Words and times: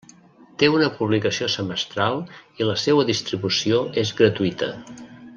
Té 0.61 0.69
una 0.75 0.87
publicació 1.01 1.49
semestral 1.55 2.17
i 2.63 2.67
la 2.69 2.77
seua 2.87 3.05
distribució 3.13 3.83
és 4.05 4.15
gratuïta. 4.23 4.71